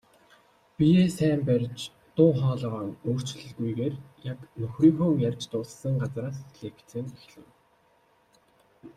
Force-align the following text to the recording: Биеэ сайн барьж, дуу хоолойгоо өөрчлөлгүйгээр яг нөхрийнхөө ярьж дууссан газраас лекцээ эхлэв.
Биеэ 0.77 1.05
сайн 1.17 1.41
барьж, 1.47 1.79
дуу 2.15 2.29
хоолойгоо 2.39 2.83
өөрчлөлгүйгээр 3.09 3.95
яг 4.31 4.39
нөхрийнхөө 4.61 5.11
ярьж 5.29 5.41
дууссан 5.51 5.95
газраас 6.01 6.37
лекцээ 6.61 7.03
эхлэв. 7.21 7.47